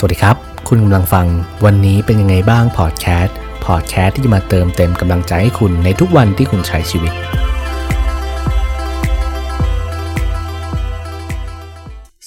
[0.00, 0.36] สวัสดีครับ
[0.68, 1.26] คุณกำลังฟัง
[1.64, 7.12] วันนี้เป็นยังไงบ้างพอดแคสต์พอดแคสต์ที่จะมาเติมเต็มกำลังใจให้คุณในทุกวันที่คุณใช้ชีวิต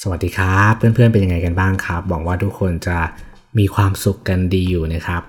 [0.02, 2.98] สวัสดีครับ เพื่อนๆเป็นยังไงกันบ้างครับหวังว่าทุกคนจะ
[3.58, 5.24] มีความสุขกันดีอยู่นะครับ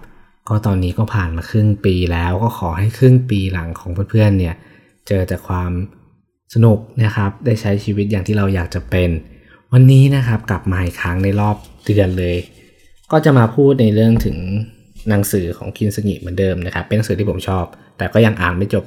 [0.48, 4.54] ก็ตอนนี้ก็ผ่านมาครึ่งปีแล้วก็ขอให้ครึ่งปีหลังของเพื่อนๆเนี่ย
[5.08, 5.70] เจอแต่ความ
[6.54, 9.10] สนุกนะครับ ได้ใช้ชีวิตอย่างที่เราอยากจะเป็น
[9.72, 12.36] วันนี้นะครับกลับมาอีกครั้งในรอบ เดือนเลย
[13.12, 14.36] ก็จะมาพูดในเรื่องถึง
[15.08, 17.64] หนังสือของคินสงิเหมือนเดิมนะครับ เป็นหนังสือที่ผมชอบ
[17.98, 18.84] แต่ก็ยังอ่านไม่จบ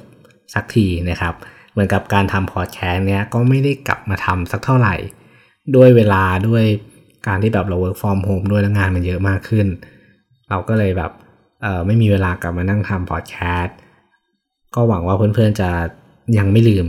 [0.54, 1.34] สักทีนะครับ
[1.72, 4.94] เหมือนกับการทำพอดแคสต์เนี้ยก็ไม่ได้กลับมาทำสักเท่าไหร่
[5.76, 6.64] ด้วยเวลาด้วย
[7.26, 9.66] การที่แบบเรา work from home ด้วยแล้วงานมันเยอะมากขึ้น
[10.48, 11.12] เราก็เลยแบบ
[11.62, 13.76] เออไม่มีเวลากลับมานั่งทำพอดแคสต์
[14.74, 15.70] ก็หวังว่าเพื่อนๆจะ
[16.38, 16.86] ยังไม่ลืม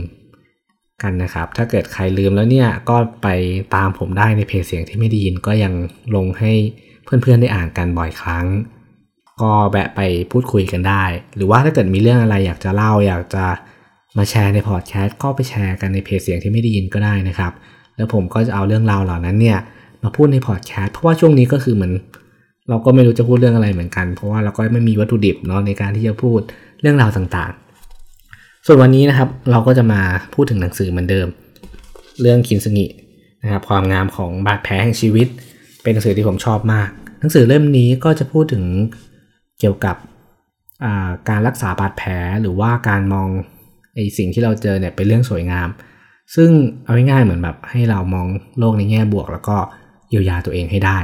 [1.02, 3.28] กันนะครับ ถ้าเกิดใครลืมแล้วเนี่ยก็ไป
[3.74, 5.72] ตามผมได้ในเพจเสียงที่ไม่ไดีนก็ยัง
[6.16, 6.52] ลงให้
[7.04, 8.46] เพื่อนๆได้อ่านกันบ่อยครั้ง
[9.42, 10.00] ก็แวะไป
[10.32, 11.04] พูดคุยกันได้
[11.36, 13.44] หรือว่าถ้าเกิดมีเรื่องอะไรอยากจะเล่าอยากจะ
[14.18, 17.52] มาแชร์ในพอดแคสต์ก็ไปแชร์กันในเพจเสียงที่ไม่ไดีนก็ได้นะครับ
[17.96, 19.58] แล้วผมก็จะเอาเรื่องราวเหล่านั้นเนี่ย
[20.02, 21.92] มาพูดในพอดแคสต์เพราะว่าช่วงนี้ก็คือเหมือน
[22.68, 26.40] เราก็ไม่รู้จะพูดเรื่องอะไรเหมือนกัน เพราะว่าเราก็ไม่มีวัตถุดิบเนาะในการที่จะพูด
[26.80, 27.67] เรื่องราวต่างๆ
[28.70, 30.00] ส่วนวันนี้นะครับเราก็จะมา
[30.34, 31.26] พูดถึงหนังสือเหมือนเดิม
[32.20, 32.86] เรื่องคินสงิ
[33.42, 35.26] นะครับความงามของบาดแผลแห่งชีวิต
[35.82, 36.88] เป็นหนังสือที่ผมชอบมาก
[37.20, 38.64] หนังสือเล่มนี้ก็จะพูดถึง
[39.60, 39.96] เกี่ยวกับ
[41.28, 42.10] การรักษาบาดแผล
[42.42, 43.28] หรือว่าการมอง
[43.94, 45.68] ไอสิ่งที่เราเจอเนี่ยเป็นเรื่องสวยงาม
[46.34, 46.50] ซึ่ง
[46.84, 48.26] เอาง่ายๆเหมือนแบบให้เรามอง
[48.58, 49.56] โลกในแง่บวก แล้วก็
[50.08, 50.98] เยียวยาตัวเองให้ได้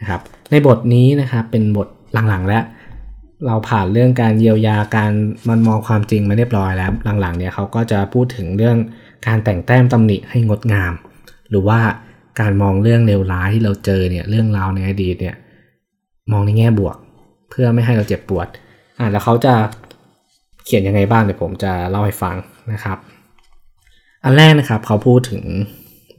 [0.00, 1.88] นะครับในบทนี้นะครับเป็นบท
[2.28, 2.62] หลังๆ แล้ว
[3.46, 5.12] เราผ่านเรื่องการเยียวยาการ
[5.48, 8.76] มันมองความจริงมาเรียบร้อยแล้ว หลังๆเนี่ยเขาก็จะพูดถึงเรื่อง
[9.26, 10.92] การแต่งแต้มตำหนิให้งดงาม
[11.50, 11.80] หรือว่า
[12.40, 15.36] การมองเรื่องเลวร้ายที่เราเจอเนี่ยเรื่องราวในอดีตเนี่ย
[16.32, 16.96] มองในแง่บวก
[17.50, 18.46] เพื่อไม่ให้เราเจ็บปวด
[18.98, 19.54] อ่าแล้วเขาจะ
[20.64, 22.36] เขียนยังไงบ้างเดี๋ยวผมจะเล่าให้ฟัง
[22.72, 22.98] นะครับ
[24.24, 25.42] อันแรกนะครับเขาพูดถึง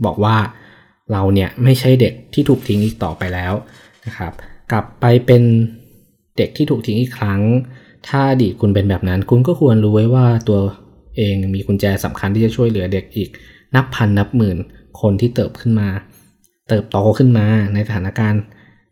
[0.05, 0.35] บอกว่า
[1.11, 3.53] เราเนี่ยไม่ใช่เด็กที่ถูกทิ้งอีกต่อไปแล้ว
[4.05, 4.31] นะครับ
[4.71, 5.43] กลับไปเป็น
[6.41, 7.41] เด็กที่ถูกทิ้งอีกครั้ง
[8.07, 10.59] ถ้าอดีตคุณเป็นแบบนั้น คุณก็ควรรู้ไว้ว่าตัว
[11.17, 13.29] เองมีกุญแจสำคัญที่จะช่วยเหลือเด็กอีก
[13.75, 14.57] นับพันนับหมื่น
[15.01, 15.89] คนที่เติบขึ้นมา
[16.69, 18.41] เติบโตขึ้นมาในสถานการณ์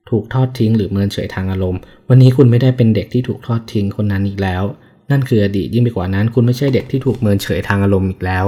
[0.10, 4.64] ถูกทอดทิ้งหรือเมินเฉยทางอารมณ์ วันนี้คุณไม่ได้เป็นเด็กที่ถูกทอดทิ้งคนนั้นอีกแล้ว
[5.12, 8.46] นั่นคืออดีตยิ่งไปกว่านั้น คุณไม่ใช่เด็กที่ถูกเมินเฉยทางอารมณ์อีกแล้ว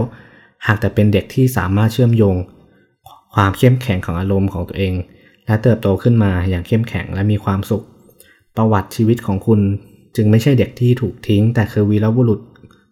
[0.65, 2.35] หากแต่เป็นเด็กที่สามารถเชื่อมโยง
[3.33, 4.93] ความเข้มแข็งของอารมณ์ของตัวเอง
[5.45, 7.83] และเติบโตขึ้นมาอย่างเข้มแข็งและมีความสุข
[8.57, 9.59] ประวัติชีวิตของคุณ
[10.15, 12.39] จึงไม่ใช่เด็กที่ถูกทิ้ง แต่คือวีรบุรุษ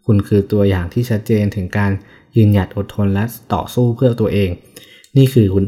[0.06, 1.92] คุณคือตัวอย่างที่ชัดเจนถึงการ
[2.36, 4.50] ยืนหยัดอดทนและต่อสู้เพื่อตัวเอง
[5.18, 5.66] นี่คือคุณ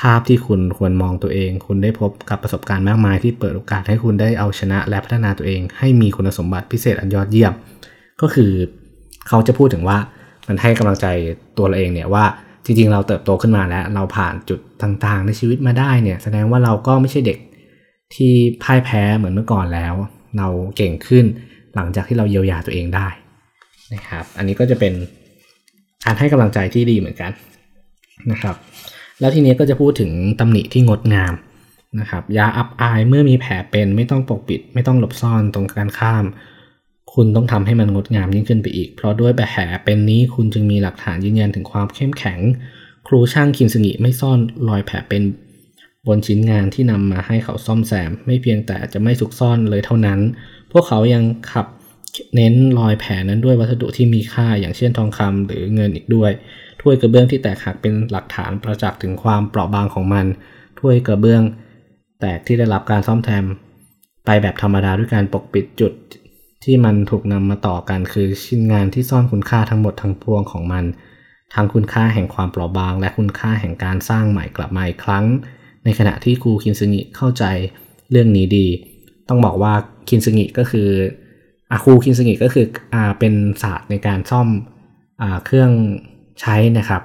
[0.00, 7.52] ภาพที่คุณควรมองตัวเอง คุณได้พบกับประสบการณ์มากมายที่เปิดโอกาสให้คุณได้เอาชนะและพัฒนาตัวเอง ให้มีคุณสมบัติพิเศษอันยอดเยี่ยม
[8.20, 8.50] ก็คือ
[9.28, 9.98] เขาจะพูดถึงว่า
[10.48, 11.06] มันให้กำลังใจ
[11.58, 12.24] ตัวเราเองเนี่ยว่า
[12.64, 17.38] จริงๆ เราเติบโตขึ้นมาแล้ว เราผ่านจุดต่างๆ ในชีวิตมาได้เนี่ยแสดงว่าเราก็ไม่ใช่เด็ก
[18.14, 18.32] ที่
[18.62, 19.94] พ่ายแพ้เหมือนเมื่อก่อนแล้ว
[20.38, 21.24] เราเก่งขึ้น
[21.74, 23.08] หลังจากที่เราเยียวยาตัวเองได้
[23.94, 24.92] นะครับ อันนี้ก็จะเป็น
[26.04, 27.32] การให้กำลังใจที่ดีเหมือนกัน
[28.30, 28.56] นะครับ
[29.20, 30.10] แล้วทีนี้ก็จะพูดถึง
[30.40, 31.34] ตำหนิที่งดงาม
[32.00, 36.24] นะครับยาอับอายเมื่อมีแผลเป็นไม่ต้องปกปิด ไม่ต้องหลบซ่อนตรงการข้าม
[37.14, 42.38] คุณต้องทำให้มันงดงามยิ่งขึ้นไปอีก เพราะด้วยแผลเป็นนี้คุณจึงมีหลักฐานยืนยันถึงความเข้มแข็ง
[43.06, 44.38] ครูช่างคินสงิไม่ซ่อน
[44.68, 45.22] รอยแผลเป็น
[46.08, 50.20] บนชิ้นงานที่นำมาให้เขาซ่อมแซม ไม่เพียงแต่จะไม่สุกซ่อนเลยเท่านั้น
[50.72, 51.66] พวกเขายังขับ
[52.34, 56.30] เน้นรอยแผลนั้นด้วยวัสดุที่มีค่าอย่างเช่นทองคำหรือเงินอีกด้วย
[56.80, 60.26] ถ้วยกระเบื้องที่แตกหักเป็นหลักฐานประจักษ์ถึงความเปราะบางของมัน
[60.78, 61.42] ถ้วยกระเบื้อง
[62.20, 63.44] แตกที่ได้รับการซ่อมแซม
[64.26, 65.92] ไปแบบธรรมดาด้วยการปกปิดจุด
[66.64, 70.84] ที่มันถูกนำมาต่อกันคือชิ้นงานที่ซ่อนคุณค่าทั้งหมดทั้งปวงของมัน
[71.54, 75.24] ทั้งคุณค่าแห่งความเปราะบาง และคุณค่าแห่งการสร้างใหม่กลับมาอีกครั้ง
[75.84, 77.44] ในขณะที่ครูคินซึงิเข้าใจ
[78.10, 78.66] เรื่องนี้ดี
[79.28, 79.72] ต้องบอกว่า
[80.08, 80.88] คินซึงิก็คือ
[81.70, 84.48] อาคูคินสงิก็คืออ่าเป็นศาสตร์ในการซ่อม
[85.20, 85.70] อ่าเครื่อง
[86.40, 87.02] ใช้นะครับ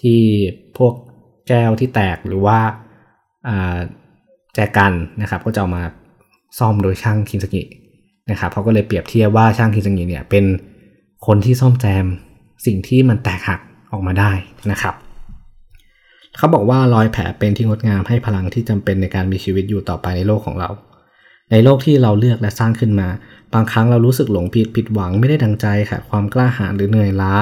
[0.00, 0.20] ที่
[0.76, 0.92] พวก
[1.48, 2.58] แก้วที่แตกหรือว่า
[3.48, 3.76] อ่า
[4.54, 4.92] แจกัน
[5.22, 5.84] นะครับ ก็จะเอามา
[6.58, 7.62] ซ่อมโดยช่างคินสงิ
[8.30, 10.44] นะครับเขาก็เลยเปรียบเทียบว่าช่างคินสงิเนี่ยเป็น
[11.26, 12.06] คนที่ซ่อมแซม
[12.66, 13.60] สิ่งที่มันแตกหัก
[13.92, 14.32] ออกมาได้
[14.70, 14.94] นะครับ
[16.36, 20.70] เขาบอกว่ารอยแผลเป็นที่งดงามให้พลังที่จำเป็นในการมีชีวิตอยู่ต่อไปในโลกของเรา
[21.50, 23.08] ในโลกที่เราเลือกและสร้างขึ้นมา
[23.54, 27.34] บางครั้งเรารู้สึกหลงผิดผิดหวังไม่ได้ดังใจขาดความกล้าหาญหรือเหนื่อยล้า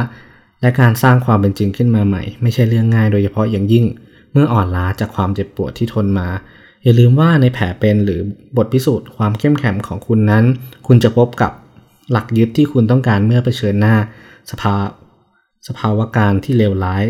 [0.60, 3.84] และการสร้างความเป็นจริงขึ้นมาใหม่ ไม่ใช่เรื่องง่ายโดยเฉพาะอย่างยิ่ง
[4.32, 6.28] เมื่ออ่อนล้าจากความเจ็บปวดที่ทนมา
[6.84, 8.20] อย่าลืมว่าในแผลเป็นหรือ
[8.56, 10.44] บทพิสูจน์ความเข้มแข็งของคุณนั้น
[10.86, 11.52] คุณจะพบกับ
[12.10, 13.94] หลักยึดที่คุณต้องการเมื่อเผชิญหน้า
[14.50, 14.74] สภา
[15.68, 17.04] สภาวะการที่เลวร้าย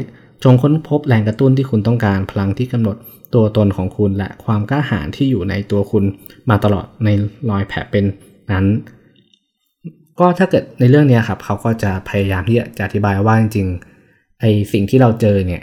[0.44, 2.96] จงค้นพบแรงกระตุ้นที่คุณต้องการพลังที่กำหนด
[3.34, 6.04] ตัวตนของคุณและความกล้าหาญที่อยู่ในตัวคุณ
[6.50, 7.08] มาตลอดใน
[7.50, 8.04] รอยแผลเป็น
[8.52, 8.66] นั้น
[10.20, 15.62] ก็ถ้าเกิดในเรื่องนี้ครับเขาก็จะพยายามที่จะอธิบายว่าจริงๆไอสิ่งที่เราเจอเนี่ย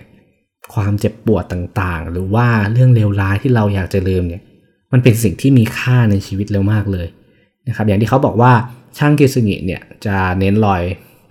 [0.74, 4.42] ความเจ็บปวดต่างๆ หรือว่าเรื่องเลวร้ายที่เราอยากจะลืมเนี่ย
[4.92, 7.08] มันเป็นสิ่งที่มีค่าในชีวิตเร็วมากเลย
[7.68, 8.52] นะครับอย่างที่เขาบอกว่า
[8.98, 10.82] ช่างเกสึงิเนี่ยจะเน้นรอย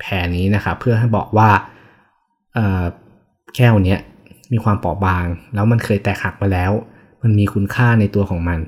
[0.01, 1.51] แผลนี้นะครับเพื่อให้บอกว่า
[3.59, 4.01] แก้วเนี้ย
[4.53, 6.73] มีความเปราะบาง แล้วมันเคยแตกหักมาแล้ว
[7.23, 8.59] มันมีคุณค่าในตัวของมัน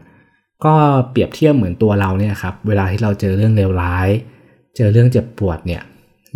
[0.65, 0.75] ก็
[1.11, 4.09] เปรียบเทียบเหมือนตัวเราเนี่ยครับเวลาที่เราเจอเรื่องเลวร้าย
[4.77, 5.83] เจอเรื่องเจ็บปวดเนี่ย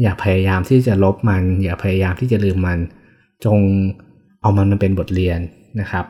[0.02, 2.78] อย่าพยายามที่จะลบมัน อย่าพยายามที่จะลืมมัน
[3.44, 3.58] จง
[4.40, 5.40] เอามันมาเป็นบทเรียน
[5.80, 6.04] นะครับ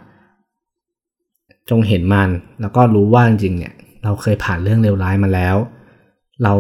[1.71, 2.31] จงเห็นมัน
[2.61, 3.75] แล้วก็รู้ว่าจริงๆเนี่ย
[4.05, 5.57] เราเคยผ่านเรื่องเลวร้ายมาแล้ว
[6.43, 6.55] เรา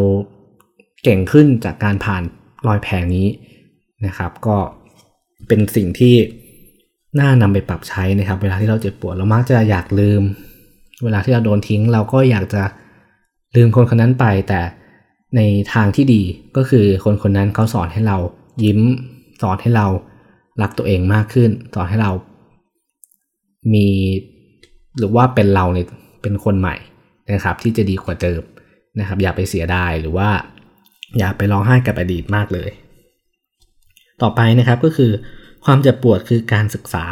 [1.02, 2.22] เก่งขึ้นจากการผ่าน
[2.66, 3.26] รอยแผลนี้
[4.06, 4.56] นะครับ ก็
[5.48, 6.14] เป็นสิ่งที่
[7.20, 10.22] น่านำไปปรับใช้นะครับ เวลาที่เราเจ็บปวดเรามักจะอยากลืม
[11.04, 12.62] เวลาที่เราโดนทิ้ง เราก็อยากจะ
[13.56, 14.60] ลืมคนคนนั้นไปแต่
[15.36, 15.40] ใน
[15.74, 16.22] ทางที่ดี
[16.56, 18.16] ก็คือคนคนนั้นเขาสอนให้เรา
[18.64, 18.80] ยิ้ม
[19.42, 19.86] สอนให้เรา
[20.62, 22.12] รักตัวเองมากขึ้น สอนให้เรา
[23.72, 23.88] มี
[24.98, 25.86] หรือว่าเป็นเราเนี่ย
[26.22, 26.76] เป็นคนใหม่
[27.32, 28.42] นะครับ ที่จะดีกว่าเดิม
[28.98, 30.28] นะครับ อย่าไปเสียดายหรือว่า
[31.18, 32.70] อย่าไปร้องไห้กับอดีตมากเลย
[34.22, 35.10] ต่อไปนะครับก็คือ
[35.64, 37.04] ความเจ็บปวดคือการศึกษา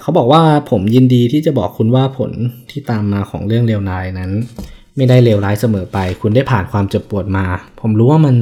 [0.00, 2.32] เขาบอกว่าผมยินดีที่จะบอกคุณว่าผล
[2.70, 4.30] ที่ตามมาของเรื่องเลวร้ายนั้น
[4.96, 7.46] ไม่ได้เลวร้ายเสมอไป คุณได้ผ่านความเจ็บปวดมา
[7.80, 8.36] ผมรู้ว่ามัน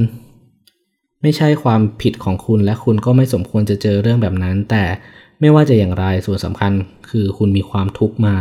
[1.23, 4.85] ไม่ใช่ความผิดของคุณและคุณก็ไม่สมควรจะเจอเรื่องแบบนั้น แต่
[5.41, 6.73] ไม่ว่าจะอย่างไรส่วนสำคัญ
[7.11, 8.37] คือคุณมีความทุกข์มา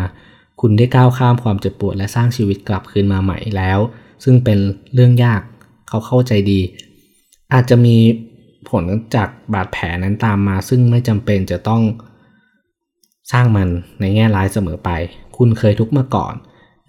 [0.62, 3.80] คุณได้ก้าวข้ามความเจ็บปวด และสร้างชีวิตกลับคืนมาใหม่แล้ว
[4.24, 4.60] ซึ่งเป็น
[4.94, 5.42] เรื่องยาก
[5.89, 6.60] เขาเข้าใจดี
[7.54, 7.98] อาจจะมี
[8.70, 8.84] ผล
[9.16, 11.82] จากบาดแผลนั้นตามมา ซึ่งไม่จำเป็นจะต้อง
[13.32, 13.70] สร้างมัน
[14.00, 14.90] ในแง่ร้ายเสมอไป
[15.38, 16.34] คุณเคยทุกข์มาก่อน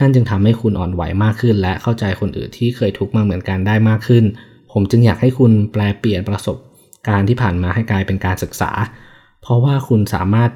[0.00, 4.24] นั่นจึงทำให้คุณอ่อนไหวมากขึ้น และเข้าใจคนอื่นที่เคยทุกข์มาเหมือนกันได้มากขึ้น
[4.72, 6.56] ผมจึงอยากให้คุณแปลเปลี่ยนประสบ
[7.08, 8.70] การณ์ที่ผ่านมาให้กลายเป็นการศึกษา
[9.42, 10.50] เพราะว่าคุณสามารถ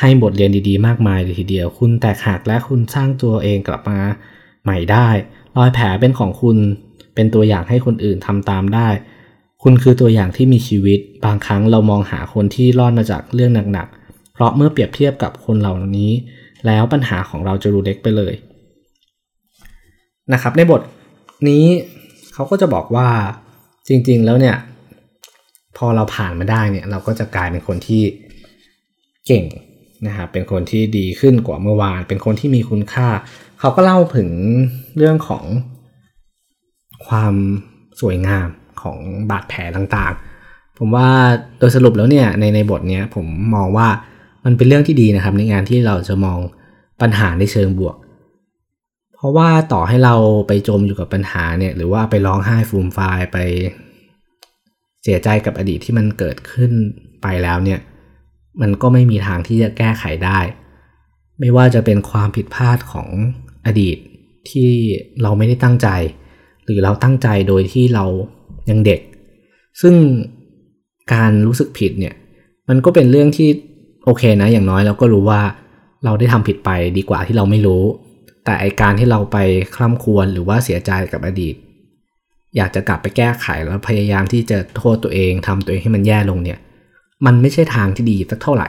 [0.00, 4.00] ให้บทเรียนดีๆ มากมายเลยทีเดียว คุณแตกหักและคุณสร้างตัวเองกลับมา
[4.64, 5.08] ใหม่ได้
[5.56, 6.56] รอยแผลเป็นของคุณ
[7.14, 8.88] เป็นตัวอย่างให้คนอื่นทำตามได้
[9.62, 16.10] คุณคือตัวอย่างที่มีชีวิต บางครั้งเรามองหาคนที่รอดมาจากเรื่องหนักๆ เพราะเมื่อเปรียบเทียบกับคนเหล่านี้
[16.66, 18.34] แล้วปัญหาของเราจะดูเล็กไปเลย
[20.32, 20.80] นะครับในบท
[21.48, 21.64] นี้
[22.34, 23.08] เขาก็จะบอกว่า
[23.88, 24.56] จริงๆแล้วเนี่ย
[25.76, 28.02] พอเราผ่านมาได้เนี่ยเราก็จะกลายเป็นคนที่
[29.26, 29.44] เก่ง
[30.06, 33.08] นะครับเป็นคนที่ดีขึ้นกว่าเมื่อวาน เป็นคนที่มีคุณค่า
[33.60, 34.30] เขาก็เล่าถึง
[34.96, 35.44] เรื่องของ
[37.06, 37.34] ความ
[38.00, 38.48] สวยงาม
[38.86, 38.98] ของ
[39.30, 41.08] บาดแผลต่างๆ ผมว่า
[41.58, 43.88] โดยสรุปแล้วเนี่ยในในบทเนี้ยผมมองว่า
[44.44, 46.38] มันเป็นเรื่องที่ดีนะครับ ในงานที่เราจะมอง
[47.00, 47.96] ปัญหาในเชิงบวก
[49.14, 50.14] เพราะว่าต่อให้เรา
[50.48, 53.38] ไปจมอยู่กับปัญหาเนี่ยหรือว่าไปร้องไห้ฟูมฟายไป
[55.02, 56.72] เสียใจกับอดีตที่มันเกิดขึ้น
[57.22, 57.80] ไปแล้วเนี่ย
[58.60, 60.38] มันก็ไม่มีทางที่จะแก้ไขได้
[61.40, 63.08] ไม่ว่าจะเป็นความผิดพลาดของ
[63.66, 63.96] อดีต
[64.50, 64.70] ที่
[65.22, 65.88] เราไม่ได้ตั้งใจ
[66.66, 68.04] หรือเราตั้งใจโดยที่เรา
[68.70, 69.00] ยังเด็ก
[69.80, 69.94] ซึ่ง
[71.14, 72.14] การรู้สึกผิดเนี่ย
[72.68, 73.48] มันก็เป็นเรื่องที่
[74.04, 75.40] โอเคนะ อย่างน้อยเราก็รู้ว่า
[76.04, 77.82] เราได้ทำผิดไปดีกว่าที่เราไม่รู้
[78.44, 79.36] แต่ไอการที่เราไป
[79.74, 81.54] คล่ำควรหรือว่าเสียใจกับอดีต
[82.56, 86.58] อยากจะกลับไปแก้ไขแล้วพยายามที่จะโทษตัวเองทำตัวเองให้มันแย่ลงเนี่ย
[87.26, 88.68] มันไม่ใช่ทางที่ดีสักเท่าไหร่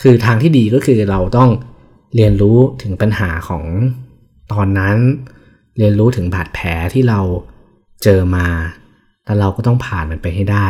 [0.00, 1.50] คือทางที่ดีก็คือเราต้อง
[2.16, 3.64] เรียนรู้ถึงปัญหาของ
[4.52, 4.96] ตอนนั้น
[5.80, 7.20] เรียนรู้ถึงบาดแผลที่เรา
[8.02, 8.46] เจอมา
[9.24, 10.68] แล้วเราก็ต้องผ่านมันไปให้ได้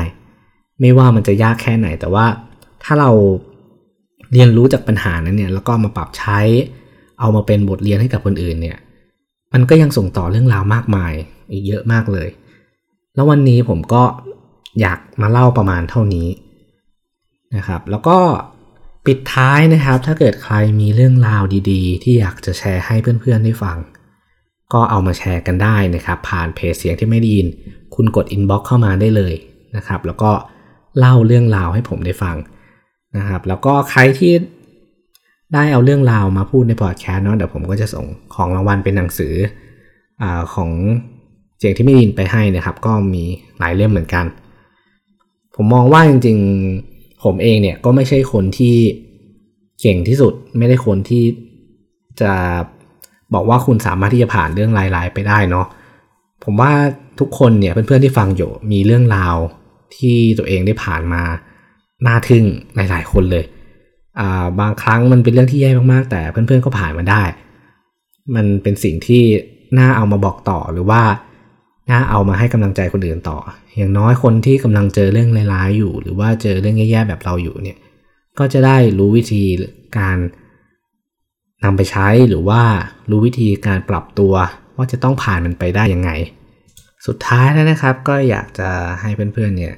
[0.80, 2.26] ไม่ว่ามันจะยากแค่ไหน แต่ว่า
[2.84, 3.10] ถ้าเรา
[4.32, 6.40] เรียนรู้จากปัญหานั้นเนี่ย แล้วก็มาปรับใช้
[7.20, 8.78] เอามาเป็นบทเรียนให้กับคนอื่นเนี่ย
[9.52, 11.12] มันก็ยังส่งต่อเรื่องราวมากมาย
[11.50, 12.28] อีกเยอะมากเลย
[13.14, 14.02] แล้ววันนี้ผมก็
[14.80, 16.28] อยากมาเล่าประมาณเท่านี้
[17.56, 18.18] นะครับ แล้วก็
[19.06, 23.78] ปิดท้ายนะครับ ถ้าเกิดใครมีเรื่องราวดี ๆ ที่อยากจะแชร์ให้เพื่อนๆได้ฟัง
[24.72, 27.46] ก็เอามาแชร์กันได้นะครับ ผ่านเพจเสียงที่ไม่ดีน
[27.94, 29.34] คุณกดอินบ็อกเข้ามาได้เลย
[29.76, 30.30] นะครับ แล้วก็
[30.98, 32.36] เล่าเรื่องราวให้ผมได้ฟัง
[33.16, 34.32] นะครับ แล้วก็ใครที่
[35.54, 39.34] ได้เอาเรื่องราวมาพูดในพอดแคสต์เนาะเดี๋ยวผมก็จะส่งของรางวัลเป็นหนังสือ
[40.22, 40.24] อ
[40.54, 40.70] ของ
[41.58, 43.24] เสียงที่ไม่ดีนไปให้นะครับ ก็มี
[43.58, 44.26] หลายเล่มเหมือนกัน
[45.54, 48.76] ผมมองว่าจริงๆ ผมเองเนี่ยก็ไม่ใช่คนที่
[49.80, 51.24] เก่งที่สุด ไม่ได้คนที่
[52.20, 52.32] จะ
[53.34, 55.66] บอกว่าคุณสามารถที่จะผ่านเรื่องร้ายๆไปได้เนาะ
[56.44, 56.72] ผมว่า
[57.20, 59.36] ทุกคนเนี่ยเพื่อนๆที่ฟังอยู่มีเรื่องราว
[59.96, 61.22] ที่ตัวเองได้ผ่านมา
[62.06, 62.44] น่าทึ่ง
[62.74, 63.44] หลายๆคนเลย
[64.20, 67.22] อ่าบางครั้งมันเป็นเรื่องที่แย่มากๆ แต่เพื่อนๆก็ผ่านมาได้
[68.34, 69.22] มันเป็นสิ่งที่
[69.78, 71.02] น่าเอามาบอกต่อหรือว่า
[71.90, 73.38] น่าเอามาให้กำลังใจคนอื่นต่อ
[73.76, 77.78] อย่างน้อยคนที่กำลังเจอเรื่องร้ายๆอยู่ หรือว่าเจอเรื่องแย่ๆแบบเราอยู่เนี่ย
[78.38, 79.42] ก็จะได้รู้วิธี
[79.98, 80.16] การ
[81.64, 82.62] นำไปใช้หรือว่า
[83.10, 84.34] รู้วิธีการปรับตัว
[84.76, 86.10] ว่าจะต้องผ่านมันไปได้ยังไง
[87.06, 88.68] สุดท้ายแล้วนะครับ ก็อยากจะ
[89.00, 89.74] ให้เพื่อนๆเนี่ย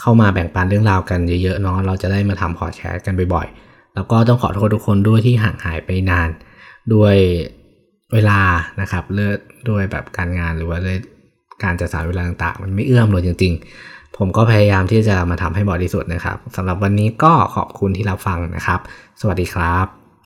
[0.00, 6.28] เข้ามาแบ่งปันเรื่องราวกันเยอะๆเนาะเราจะได้มาทำพอแคสต์กันบ่อยๆ แล้วก็ต้องขอโทษทุกคนด้วยที่ห่างหายไปนาน
[6.94, 7.16] ด้วย
[8.12, 8.40] เวลา
[8.80, 10.96] นะครับเลือดด้วยแบบการงานหรือว่าด้วย
[11.64, 13.52] การจัดสรรเวลาต่างๆ มันไม่เอื้อมเลยจริง
[13.84, 18.80] ๆ ผมก็พยายามที่จะมาทำให้บอดีสุดนะครับสำหรับวันนี้ก็ขอบคุณที่รับฟังนะครับ
[19.20, 20.05] สวัสดีครับ